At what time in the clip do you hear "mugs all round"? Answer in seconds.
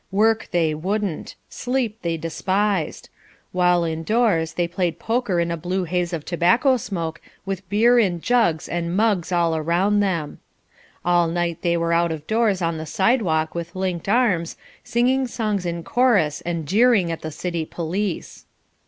8.97-10.01